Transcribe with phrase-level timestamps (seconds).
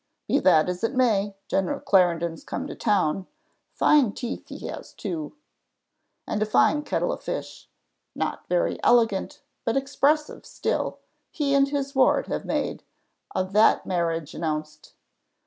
[0.27, 3.27] "Be that as it may, General Clarendon's come to town
[3.71, 5.35] fine teeth he has too
[6.25, 7.69] and a fine kettle of fish
[8.15, 10.97] not very elegant, but expressive still
[11.29, 12.83] he and his ward have made,
[13.35, 14.95] of that marriage announced.